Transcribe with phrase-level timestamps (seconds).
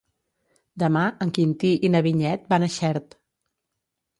[0.83, 3.17] Demà en Quintí i na Vinyet van a Xert.